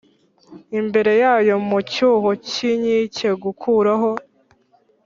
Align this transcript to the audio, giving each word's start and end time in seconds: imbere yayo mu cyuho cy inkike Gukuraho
imbere 0.79 1.11
yayo 1.23 1.55
mu 1.67 1.79
cyuho 1.91 2.29
cy 2.47 2.57
inkike 2.69 3.29
Gukuraho 3.43 4.11